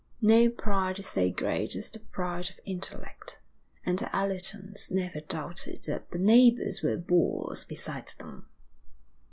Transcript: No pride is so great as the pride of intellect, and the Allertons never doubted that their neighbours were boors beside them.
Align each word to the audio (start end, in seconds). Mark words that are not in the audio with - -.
No 0.19 0.49
pride 0.49 0.97
is 0.97 1.05
so 1.05 1.29
great 1.29 1.75
as 1.75 1.91
the 1.91 1.99
pride 1.99 2.49
of 2.49 2.59
intellect, 2.65 3.37
and 3.85 3.99
the 3.99 4.05
Allertons 4.11 4.89
never 4.89 5.19
doubted 5.19 5.83
that 5.83 6.09
their 6.09 6.19
neighbours 6.19 6.81
were 6.81 6.97
boors 6.97 7.63
beside 7.65 8.07
them. 8.17 8.49